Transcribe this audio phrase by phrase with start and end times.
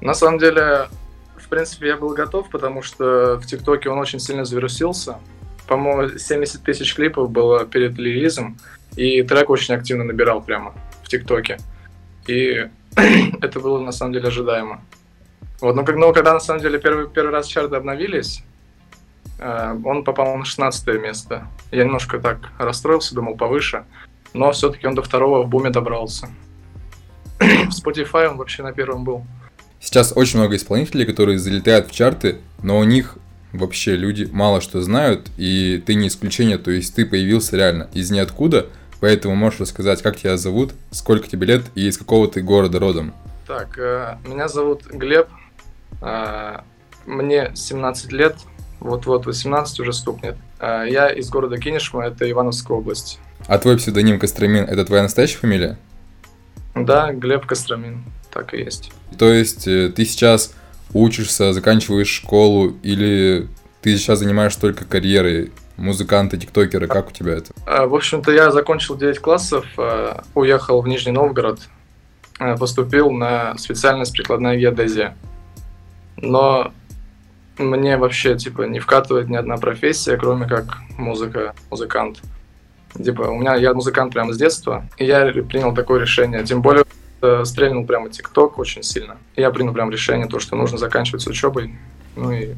[0.00, 0.88] На самом деле,
[1.36, 5.18] в принципе, я был готов, потому что в ТикТоке он очень сильно завирусился.
[5.66, 8.58] По-моему, 70 тысяч клипов было перед релизом,
[8.96, 11.58] и трек очень активно набирал прямо в ТикТоке.
[12.26, 12.68] И
[13.40, 14.82] это было на самом деле ожидаемо.
[15.60, 18.42] Вот, но, но когда на самом деле первый, первый раз чарты обновились,
[19.38, 21.46] э, он попал на 16 место.
[21.70, 23.84] Я немножко так расстроился, думал повыше,
[24.32, 26.30] но все-таки он до второго в буме добрался.
[27.38, 29.24] в Spotify он вообще на первом был.
[29.80, 33.16] Сейчас очень много исполнителей, которые залетают в чарты, но у них
[33.52, 38.10] вообще люди мало что знают, и ты не исключение, то есть ты появился реально из
[38.10, 38.66] ниоткуда,
[39.00, 43.14] поэтому можешь рассказать, как тебя зовут, сколько тебе лет и из какого ты города родом.
[43.46, 45.28] Так, э, меня зовут Глеб,
[46.02, 46.58] э,
[47.06, 48.36] мне 17 лет,
[48.78, 50.36] вот-вот 18 уже стукнет.
[50.60, 53.18] Э, я из города Кинешма, это Ивановская область.
[53.46, 55.78] А твой псевдоним Костромин– это твоя настоящая фамилия?
[56.74, 58.92] Да, Глеб Костромин, так и есть.
[59.18, 60.54] То есть э, ты сейчас
[60.92, 63.48] учишься, заканчиваешь школу, или
[63.82, 67.52] ты сейчас занимаешься только карьерой музыканта, тиктокера, как у тебя это?
[67.66, 71.60] А, в общем-то, я закончил 9 классов, э, уехал в Нижний Новгород,
[72.38, 75.16] э, поступил на специальность прикладная геодезия.
[76.16, 76.72] Но
[77.58, 82.20] мне вообще, типа, не вкатывает ни одна профессия, кроме как музыка, музыкант.
[82.94, 86.44] Типа, у меня, я музыкант прямо с детства, и я принял такое решение.
[86.44, 86.84] Тем более,
[87.44, 89.16] стрельнул прямо ТикТок очень сильно.
[89.36, 91.74] Я принял прям решение, то, что нужно заканчивать с учебой.
[92.16, 92.54] Ну и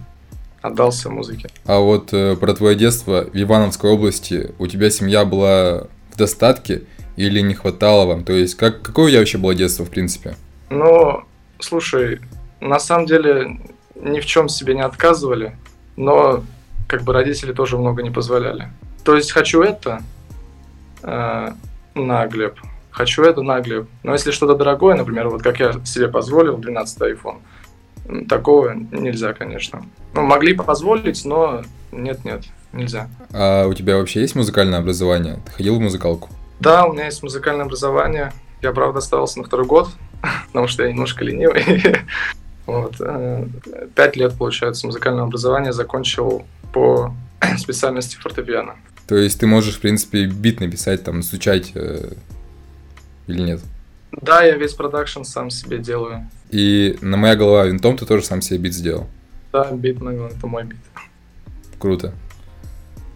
[0.63, 1.49] отдался музыке.
[1.67, 6.83] А вот э, про твое детство в Ивановской области у тебя семья была в достатке
[7.17, 8.25] или не хватало вам?
[8.25, 10.37] То есть, как, какое у тебя вообще было детство, в принципе?
[10.71, 11.25] Ну,
[11.59, 12.21] слушай,
[12.61, 13.61] на самом деле
[13.97, 15.57] ни в чем себе не отказывали,
[15.97, 16.43] но
[16.87, 18.69] как бы родители тоже много не позволяли.
[19.05, 20.03] То есть хочу это,
[21.03, 21.53] э,
[21.95, 22.59] на Глеб,
[22.93, 23.89] хочу это на Глеб.
[24.03, 27.39] Но если что-то дорогое, например, вот как я себе позволил, 12 iPhone,
[28.29, 29.85] такого нельзя, конечно.
[30.15, 33.09] Ну, могли позволить, но нет-нет, нельзя.
[33.33, 35.39] А у тебя вообще есть музыкальное образование?
[35.47, 36.29] Ты ходил в музыкалку?
[36.61, 38.33] Да, у меня есть музыкальное образование.
[38.61, 39.89] Я, правда, оставался на второй год,
[40.49, 41.65] потому что я немножко ленивый.
[42.65, 42.95] Вот.
[43.01, 43.45] Э,
[43.97, 47.13] пять лет, получается, музыкальное образование закончил по
[47.59, 48.77] специальности фортепиано.
[49.09, 52.13] То есть ты можешь, в принципе, бит написать, там, изучать э,
[53.27, 53.61] или нет?
[54.13, 56.29] Да, я весь продакшн сам себе делаю.
[56.51, 59.07] И на моя голова винтом ты тоже сам себе бит сделал?
[59.53, 60.79] Да, бит на голова, это мой бит.
[61.79, 62.15] Круто.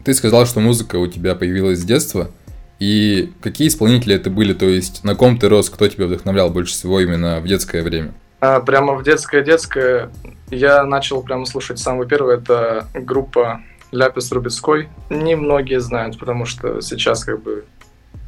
[0.05, 2.31] Ты сказал, что музыка у тебя появилась с детства.
[2.78, 4.53] И какие исполнители это были?
[4.53, 8.15] То есть на ком ты рос, кто тебя вдохновлял больше всего именно в детское время?
[8.41, 10.11] А, прямо в детское-детское
[10.50, 12.37] я начал прямо слушать самый первый.
[12.37, 13.62] Это группа
[13.93, 14.89] Ляпис Рубецкой.
[15.11, 17.65] Немногие знают, потому что сейчас как бы...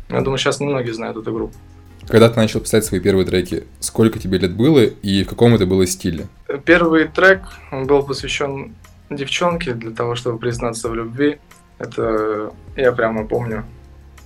[0.08, 1.54] Я думаю, сейчас немногие знают эту группу.
[2.06, 5.66] Когда ты начал писать свои первые треки, сколько тебе лет было и в каком это
[5.66, 6.26] было стиле?
[6.64, 8.74] Первый трек был посвящен
[9.10, 11.38] девчонке для того, чтобы признаться в любви.
[11.78, 13.64] Это я прямо помню.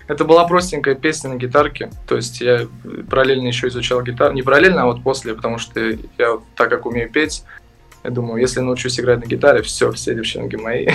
[0.06, 1.91] Это была простенькая песня на гитарке.
[2.06, 2.69] То есть я
[3.10, 4.34] параллельно еще изучал гитару.
[4.34, 7.44] Не параллельно, а вот после, потому что я так как умею петь,
[8.04, 10.88] я думаю, если научусь играть на гитаре, все, все девчонки мои.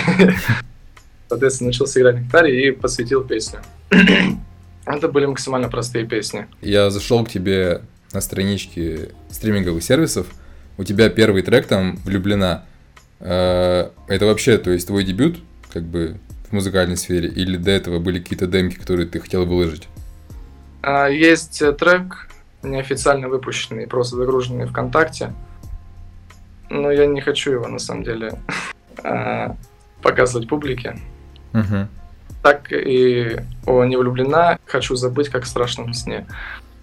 [1.29, 3.59] Соответственно, научился играть на гитаре и посвятил песню.
[4.87, 6.47] Это были максимально простые песни.
[6.61, 7.81] Я зашел к тебе
[8.13, 10.27] на страничке стриминговых сервисов.
[10.77, 12.63] У тебя первый трек там «Влюблена».
[13.19, 15.39] Э, это вообще, то есть твой дебют,
[15.73, 16.17] как бы,
[16.49, 17.27] в музыкальной сфере?
[17.27, 19.89] Или до этого были какие-то демки, которые ты хотел выложить?
[20.81, 22.29] А, есть э, трек,
[22.63, 25.33] неофициально выпущенный, просто загруженный ВКонтакте.
[26.69, 28.39] Но я не хочу его, на самом деле,
[29.03, 29.57] а,
[30.01, 30.97] показывать публике.
[31.53, 31.87] Угу
[32.47, 36.25] так и о «Не влюблена», «Хочу забыть, как в страшном сне».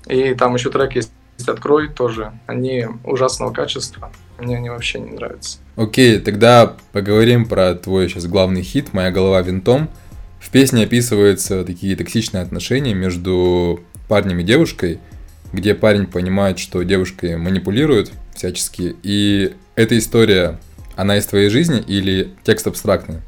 [0.06, 1.10] И там еще трек есть
[1.46, 2.32] «Открой» тоже.
[2.46, 4.12] Они ужасного качества.
[4.38, 5.58] Мне они вообще не нравятся.
[5.76, 9.88] Окей, тогда поговорим про твой сейчас главный хит «Моя голова винтом».
[10.38, 15.00] В песне описываются такие токсичные отношения между парнем и девушкой,
[15.54, 18.96] где парень понимает, что девушкой манипулируют всячески.
[19.02, 20.60] И эта история,
[20.94, 23.22] она из твоей жизни или текст абстрактный?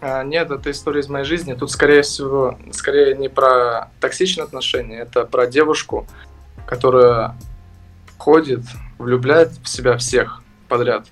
[0.00, 1.54] А, нет, это история из моей жизни.
[1.54, 6.06] Тут, скорее всего, скорее не про токсичные отношения, это про девушку,
[6.66, 7.36] которая
[8.16, 8.62] ходит,
[8.98, 11.06] влюбляет в себя всех подряд,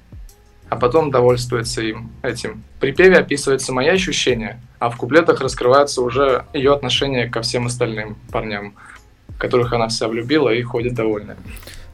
[0.69, 2.63] а потом довольствуется им этим.
[2.77, 8.17] В припеве описываются мои ощущения, а в куплетах раскрывается уже ее отношение ко всем остальным
[8.31, 8.75] парням,
[9.39, 11.37] которых она вся влюбила и ходит довольная.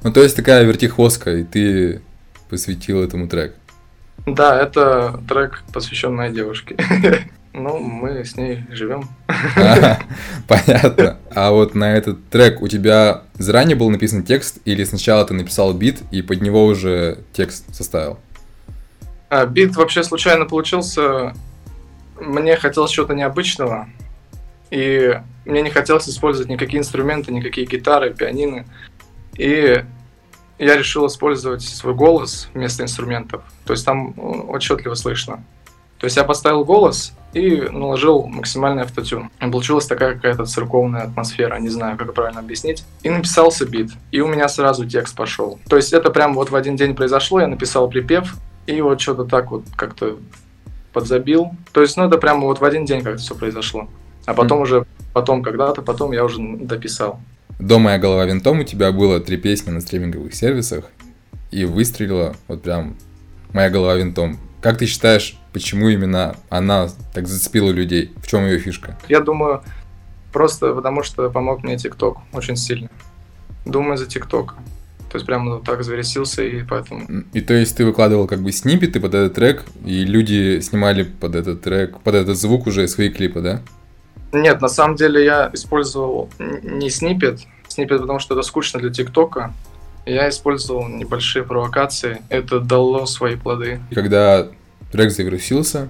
[0.02, 2.02] Ну, то есть такая вертихвостка, и ты
[2.48, 3.54] посвятил этому трек.
[4.26, 6.76] Да, это трек, посвящен моей девушке.
[7.56, 9.08] Ну, мы с ней живем.
[10.48, 11.18] Понятно.
[11.32, 15.72] А вот на этот трек у тебя заранее был написан текст или сначала ты написал
[15.72, 18.18] бит и под него уже текст составил?
[19.30, 21.32] А, бит вообще случайно получился.
[22.20, 23.88] Мне хотелось чего-то необычного.
[24.72, 28.66] И мне не хотелось использовать никакие инструменты, никакие гитары, пианины.
[29.38, 29.84] И
[30.58, 33.42] я решил использовать свой голос вместо инструментов.
[33.64, 34.14] То есть там
[34.48, 35.44] отчетливо слышно.
[35.98, 39.30] То есть я поставил голос и наложил максимальный автотюн.
[39.40, 42.84] И получилась такая какая-то церковная атмосфера, не знаю, как правильно объяснить.
[43.02, 45.58] И написался бит, и у меня сразу текст пошел.
[45.68, 48.34] То есть это прям вот в один день произошло, я написал припев,
[48.66, 50.18] и вот что-то так вот как-то
[50.92, 51.50] подзабил.
[51.72, 53.88] То есть, ну, это прямо вот в один день как-то все произошло.
[54.26, 54.62] А потом mm.
[54.62, 57.20] уже, потом когда-то, потом я уже дописал.
[57.58, 60.84] До «Моя голова винтом» у тебя было три песни на стриминговых сервисах,
[61.50, 62.96] и выстрелила вот прям
[63.52, 64.38] «Моя голова винтом».
[64.60, 68.12] Как ты считаешь, почему именно она так зацепила людей?
[68.16, 68.98] В чем ее фишка?
[69.08, 69.62] Я думаю,
[70.32, 72.88] просто потому что помог мне ТикТок очень сильно.
[73.66, 74.56] Думаю, за ТикТок.
[75.10, 77.24] То есть прямо вот так завирусился, и поэтому...
[77.32, 81.36] И то есть ты выкладывал как бы снипеты под этот трек, и люди снимали под
[81.36, 83.62] этот трек, под этот звук уже свои клипы, да?
[84.34, 89.52] Нет, на самом деле я использовал не снипет, снипет, потому что это скучно для ТикТока,
[90.06, 92.22] я использовал небольшие провокации.
[92.28, 93.80] Это дало свои плоды.
[93.94, 94.48] Когда
[94.92, 95.88] трек загрузился,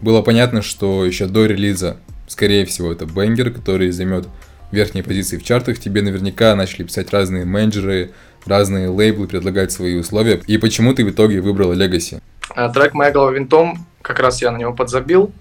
[0.00, 1.96] было понятно, что еще до релиза,
[2.26, 4.26] скорее всего, это бенгер, который займет
[4.70, 5.78] верхние позиции в чартах.
[5.78, 8.10] Тебе наверняка начали писать разные менеджеры,
[8.44, 10.40] разные лейблы, предлагать свои условия.
[10.46, 12.20] И почему ты в итоге выбрал Legacy?
[12.50, 15.32] А, трек «Моя голова винтом», как раз я на него подзабил.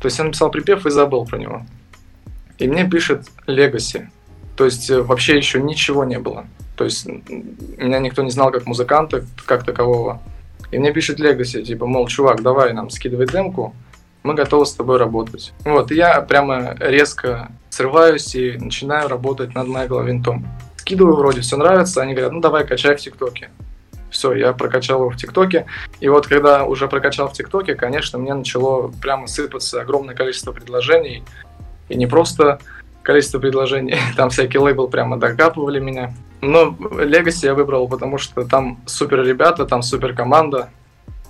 [0.00, 1.66] То есть я написал припев и забыл про него.
[2.58, 4.08] И мне пишет Legacy.
[4.56, 6.46] То есть э, вообще еще ничего не было.
[6.76, 10.20] То есть меня никто не знал как музыканта, как такового.
[10.70, 13.74] И мне пишет Legacy, типа, мол, чувак, давай нам скидывай демку,
[14.22, 15.52] мы готовы с тобой работать.
[15.64, 20.46] Вот, и я прямо резко срываюсь и начинаю работать над Майкла Винтом.
[20.76, 23.50] Скидываю вроде, все нравится, они говорят, ну давай качай в ТикТоке.
[24.10, 25.66] Все, я прокачал его в ТикТоке.
[26.00, 31.24] И вот когда уже прокачал в ТикТоке, конечно, мне начало прямо сыпаться огромное количество предложений.
[31.88, 32.58] И не просто
[33.02, 36.14] количество предложений, там всякие лейбл прямо докапывали меня.
[36.40, 40.70] Но Legacy я выбрал, потому что там супер ребята, там супер команда.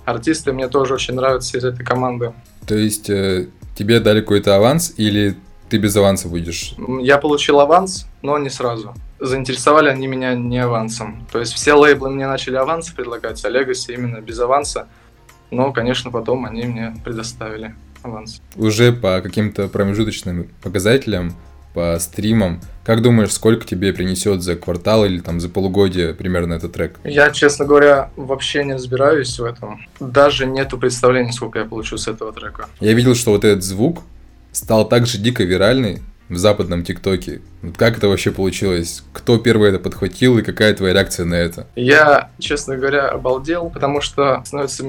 [0.05, 2.33] Артисты мне тоже очень нравятся из этой команды.
[2.65, 5.35] То есть э, тебе дали какой-то аванс или
[5.69, 6.75] ты без аванса будешь?
[7.01, 8.93] Я получил аванс, но не сразу.
[9.19, 11.27] Заинтересовали они меня не авансом.
[11.31, 14.87] То есть все лейблы мне начали авансы предлагать, а Legacy именно без аванса.
[15.51, 17.75] Но, конечно, потом они мне предоставили
[18.07, 18.41] аванс.
[18.55, 21.33] Уже по каким-то промежуточным показателям
[21.73, 22.59] по стримам.
[22.83, 26.99] Как думаешь, сколько тебе принесет за квартал или там за полугодие примерно этот трек?
[27.03, 29.85] Я, честно говоря, вообще не разбираюсь в этом.
[29.99, 32.67] Даже нету представления, сколько я получу с этого трека.
[32.79, 34.01] Я видел, что вот этот звук
[34.51, 37.41] стал так же дико виральный, в западном ТикТоке.
[37.77, 39.03] Как это вообще получилось?
[39.13, 41.67] Кто первый это подхватил и какая твоя реакция на это?
[41.75, 44.83] Я, честно говоря, обалдел, потому что становится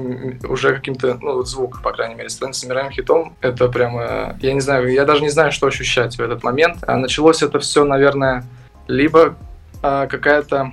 [0.47, 3.35] уже каким-то, ну, звук, по крайней мере, становится мировым хитом.
[3.41, 6.77] Это прямо, я не знаю, я даже не знаю, что ощущать в этот момент.
[6.81, 8.43] А началось это все, наверное,
[8.87, 9.37] либо
[9.81, 10.71] а, какая-то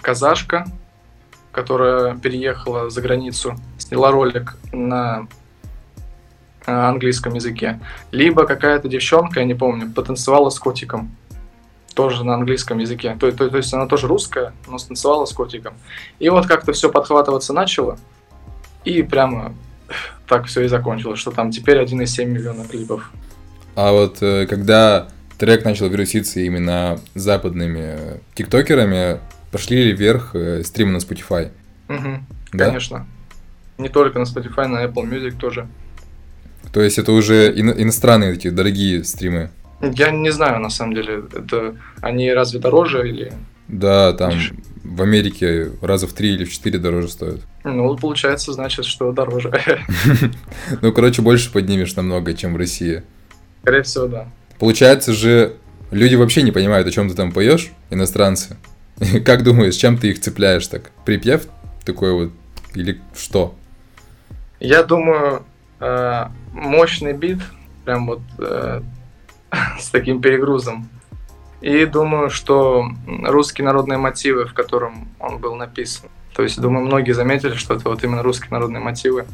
[0.00, 0.66] казашка,
[1.52, 5.26] которая переехала за границу, сняла ролик на
[6.66, 7.80] английском языке.
[8.10, 11.14] Либо какая-то девчонка, я не помню, потанцевала с котиком.
[11.94, 13.16] Тоже на английском языке.
[13.20, 15.74] То, то, то есть она тоже русская, но станцевала с котиком.
[16.18, 17.98] И вот как-то все подхватываться начало.
[18.84, 19.54] И прямо
[20.26, 23.10] так все и закончилось, что там теперь 1,7 миллиона клипов.
[23.76, 30.62] А вот э, когда трек начал вируситься именно западными э, тиктокерами, пошли ли вверх э,
[30.64, 31.50] стримы на Spotify?
[31.88, 32.20] Угу,
[32.52, 32.66] да?
[32.66, 33.06] Конечно.
[33.78, 35.66] Не только на Spotify, на Apple Music тоже.
[36.74, 39.50] То есть это уже ино- иностранные такие дорогие стримы?
[39.80, 41.22] Я не знаю, на самом деле.
[41.32, 43.32] Это они разве дороже или...
[43.68, 44.32] Да, там
[44.82, 47.40] в Америке раза в три или в четыре дороже стоят.
[47.62, 49.52] Ну, получается, значит, что дороже.
[50.82, 53.04] Ну, короче, больше поднимешь намного, чем в России.
[53.62, 54.28] Скорее всего, да.
[54.58, 55.52] Получается же,
[55.92, 58.56] люди вообще не понимают, о чем ты там поешь, иностранцы.
[59.24, 60.90] Как думаешь, чем ты их цепляешь так?
[61.04, 61.46] Припев
[61.84, 62.32] такой вот
[62.74, 63.54] или что?
[64.58, 65.44] Я думаю,
[65.80, 67.40] э, мощный бит,
[67.84, 68.82] прям вот э,
[69.78, 70.88] с таким перегрузом.
[71.60, 76.10] И думаю, что русские народные мотивы, в котором он был написан.
[76.34, 79.24] То есть, думаю, многие заметили, что это вот именно русские народные мотивы.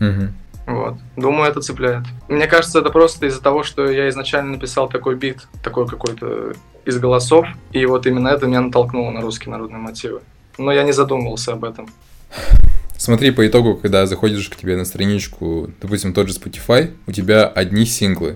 [0.00, 0.28] Угу.
[0.66, 0.96] Вот.
[1.16, 2.04] Думаю, это цепляет.
[2.28, 6.54] Мне кажется, это просто из-за того, что я изначально написал такой бит, такой какой-то
[6.84, 10.22] из голосов, и вот именно это меня натолкнуло на русские народные мотивы.
[10.58, 11.88] Но я не задумывался об этом.
[13.06, 17.46] Смотри, по итогу, когда заходишь к тебе на страничку, допустим, тот же Spotify, у тебя
[17.46, 18.34] одни синглы.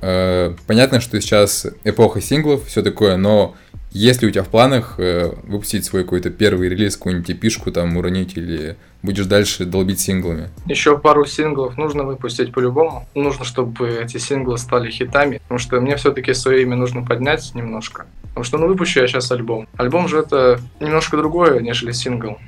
[0.00, 3.54] Э, понятно, что сейчас эпоха синглов, все такое, но
[3.90, 7.98] есть ли у тебя в планах э, выпустить свой какой-то первый релиз, какую-нибудь эпишку там
[7.98, 10.48] уронить или будешь дальше долбить синглами?
[10.64, 13.06] Еще пару синглов нужно выпустить по-любому.
[13.14, 18.06] Нужно, чтобы эти синглы стали хитами, потому что мне все-таки свое имя нужно поднять немножко.
[18.28, 19.68] Потому что, ну, выпущу я сейчас альбом.
[19.76, 22.38] Альбом же это немножко другое, нежели сингл.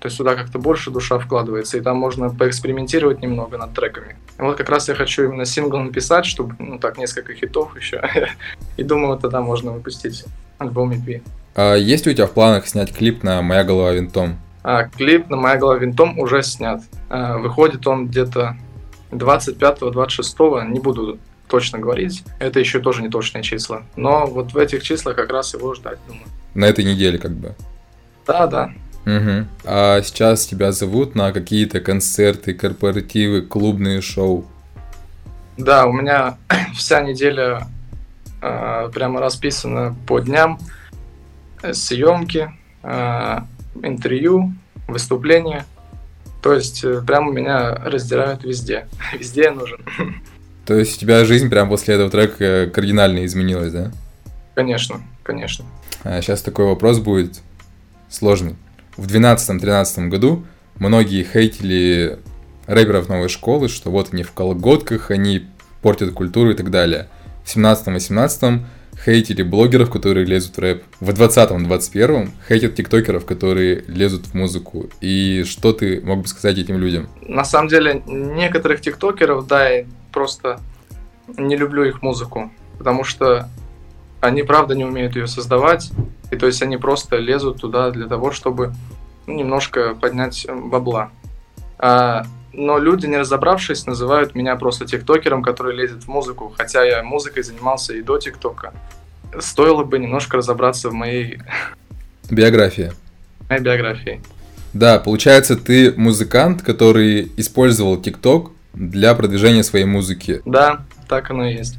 [0.00, 4.16] То есть сюда как-то больше душа вкладывается, и там можно поэкспериментировать немного над треками.
[4.38, 8.02] И вот как раз я хочу именно сингл написать, чтобы, ну так, несколько хитов еще.
[8.78, 10.24] И думаю, тогда можно выпустить
[10.56, 11.22] альбом EP.
[11.54, 14.38] А есть у тебя в планах снять клип на «Моя голова винтом»?
[14.62, 16.80] А, клип на «Моя голова винтом» уже снят.
[17.10, 18.56] А, выходит он где-то
[19.10, 22.24] 25-26, не буду точно говорить.
[22.38, 23.82] Это еще тоже не точные числа.
[23.96, 26.24] Но вот в этих числах как раз его ждать, думаю.
[26.54, 27.54] На этой неделе как бы?
[28.26, 28.72] Да, да.
[29.06, 29.46] Угу.
[29.64, 34.46] А сейчас тебя зовут на какие-то концерты, корпоративы, клубные шоу?
[35.56, 36.36] Да, у меня
[36.74, 37.66] вся неделя
[38.42, 40.58] э, прямо расписана по дням.
[41.72, 42.50] Съемки,
[42.82, 43.38] э,
[43.82, 44.52] интервью,
[44.86, 45.64] выступления.
[46.42, 48.86] То есть э, прямо меня раздирают везде.
[49.18, 49.80] Везде я нужен.
[50.66, 53.90] То есть у тебя жизнь прямо после этого трека кардинально изменилась, да?
[54.54, 55.64] Конечно, конечно.
[56.04, 57.40] А сейчас такой вопрос будет
[58.08, 58.56] сложный
[59.00, 60.44] в 12-13 году
[60.78, 62.18] многие хейтили
[62.66, 65.46] рэперов новой школы, что вот они в колготках, они
[65.80, 67.08] портят культуру и так далее.
[67.42, 68.60] В 17-18
[69.02, 70.84] хейтили блогеров, которые лезут в рэп.
[71.00, 74.90] В 20-21 хейтят тиктокеров, которые лезут в музыку.
[75.00, 77.08] И что ты мог бы сказать этим людям?
[77.22, 80.60] На самом деле, некоторых тиктокеров, да, я просто
[81.38, 82.52] не люблю их музыку.
[82.76, 83.48] Потому что
[84.20, 85.90] они правда не умеют ее создавать.
[86.30, 88.72] И то есть они просто лезут туда для того, чтобы
[89.26, 91.10] ну, немножко поднять э, бабла.
[91.78, 97.02] А, но люди, не разобравшись, называют меня просто тиктокером, который лезет в музыку, хотя я
[97.02, 98.72] музыкой занимался и до тиктока.
[99.38, 101.40] Стоило бы немножко разобраться в моей...
[102.30, 102.92] Биографии.
[103.48, 104.20] Моей биографии.
[104.72, 110.40] Да, получается, ты музыкант, который использовал тикток для продвижения своей музыки.
[110.44, 111.76] Да, так оно и есть.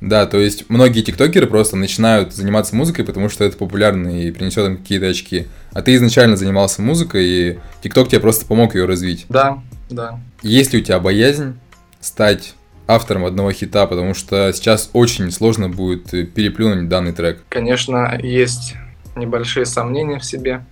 [0.00, 4.66] Да, то есть многие тиктокеры просто начинают заниматься музыкой, потому что это популярно и принесет
[4.66, 5.46] им какие-то очки.
[5.72, 9.26] А ты изначально занимался музыкой, и тикток тебе просто помог ее развить.
[9.28, 10.20] Да, да.
[10.42, 11.58] Есть ли у тебя боязнь
[12.00, 12.54] стать
[12.86, 17.42] автором одного хита, потому что сейчас очень сложно будет переплюнуть данный трек?
[17.48, 18.74] Конечно, есть
[19.16, 20.64] небольшие сомнения в себе.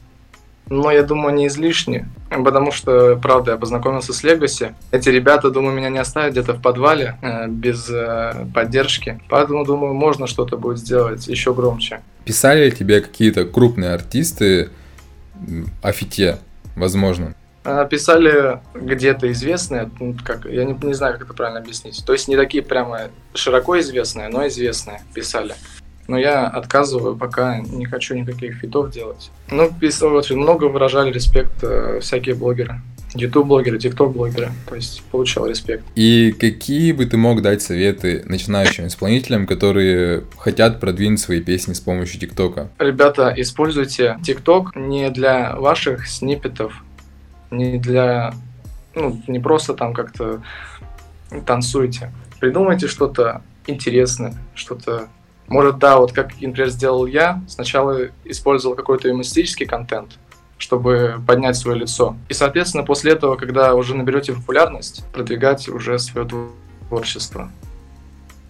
[0.69, 4.75] Но я думаю, не излишне, потому что, правда, я познакомился с Легаси.
[4.91, 9.21] Эти ребята, думаю, меня не оставят где-то в подвале э, без э, поддержки.
[9.29, 12.01] Поэтому, думаю, можно что-то будет сделать еще громче.
[12.25, 14.71] Писали ли тебе какие-то крупные артисты
[15.83, 16.39] о фите,
[16.75, 17.35] возможно?
[17.63, 22.03] Э, писали где-то известные, ну, как, я не, не знаю, как это правильно объяснить.
[22.05, 23.03] То есть не такие прямо
[23.35, 25.55] широко известные, но известные писали
[26.09, 29.31] но я отказываю, пока не хочу никаких фитов делать.
[29.51, 32.81] Ну, очень много выражали респект э, всякие блогеры.
[33.15, 35.85] YouTube-блогеры, TikTok-блогеры, то есть получал респект.
[35.95, 41.81] И какие бы ты мог дать советы начинающим исполнителям, которые хотят продвинуть свои песни с
[41.81, 42.69] помощью ТикТока?
[42.79, 46.83] Ребята, используйте ТикТок не для ваших сниппетов,
[47.51, 48.35] не для,
[48.95, 50.43] ну, не просто там как-то
[51.47, 52.13] танцуйте.
[52.39, 55.09] Придумайте что-то интересное, что-то
[55.49, 60.19] может, да, вот как, например, сделал я, сначала использовал какой-то юмористический контент,
[60.59, 62.17] чтобы поднять свое лицо.
[62.29, 66.29] И, соответственно, после этого, когда уже наберете популярность, продвигать уже свое
[66.89, 67.51] творчество.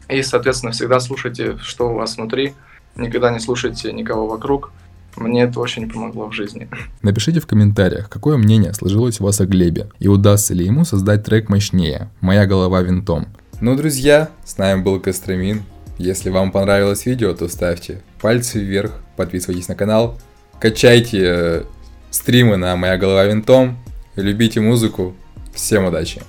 [0.09, 2.55] И, соответственно, всегда слушайте, что у вас внутри,
[2.95, 4.73] никогда не слушайте никого вокруг.
[5.17, 6.69] Мне это очень помогло в жизни.
[7.03, 11.25] Напишите в комментариях, какое мнение сложилось у вас о Глебе, и удастся ли ему создать
[11.25, 13.27] трек мощнее «Моя голова винтом».
[13.61, 15.63] Ну, друзья, с нами был Костромин.
[15.99, 20.19] Если вам понравилось видео, то ставьте пальцы вверх, подписывайтесь на канал,
[20.61, 21.63] качайте э,
[22.11, 23.79] стримы на «Моя голова винтом»,
[24.15, 25.17] любите музыку.
[25.55, 26.23] Всем удачи!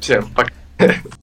[0.00, 0.52] Всем пока!